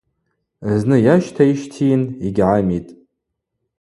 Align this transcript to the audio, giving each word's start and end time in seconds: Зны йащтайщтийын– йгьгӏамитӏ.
Зны 0.79 0.97
йащтайщтийын– 1.05 2.03
йгьгӏамитӏ. 2.27 2.89